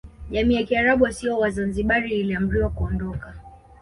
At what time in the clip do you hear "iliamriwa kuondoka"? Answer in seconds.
2.19-3.33